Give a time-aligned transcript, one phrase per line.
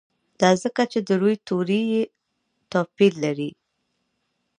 [0.41, 2.03] دا ځکه چې د روي توري یې
[2.71, 3.51] توپیر لري.